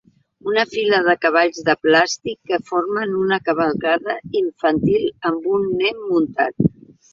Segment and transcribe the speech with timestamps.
[0.51, 6.71] Una fila de cavalls de plàstic que formen una cavalcada infantil amb un nen muntat.